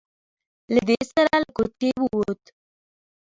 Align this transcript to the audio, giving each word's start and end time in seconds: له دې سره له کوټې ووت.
له 0.73 0.81
دې 0.87 0.99
سره 1.11 1.33
له 1.43 1.49
کوټې 1.57 1.91
ووت. 2.01 2.41